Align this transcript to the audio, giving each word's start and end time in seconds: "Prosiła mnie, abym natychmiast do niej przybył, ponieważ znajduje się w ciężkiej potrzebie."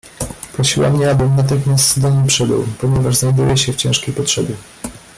"Prosiła 0.53 0.89
mnie, 0.89 1.11
abym 1.11 1.35
natychmiast 1.35 1.99
do 1.99 2.09
niej 2.09 2.27
przybył, 2.27 2.65
ponieważ 2.81 3.15
znajduje 3.15 3.57
się 3.57 3.73
w 3.73 3.75
ciężkiej 3.75 4.13
potrzebie." 4.13 4.55